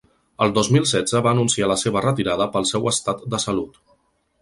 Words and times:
El 0.45 0.53
dos 0.55 0.69
mil 0.75 0.87
setze 0.91 1.21
va 1.27 1.35
anunciar 1.37 1.69
la 1.73 1.77
seva 1.83 2.03
retirada 2.09 2.51
pel 2.57 2.69
seu 2.73 2.93
estat 2.97 3.25
de 3.35 3.45
salut. 3.49 3.83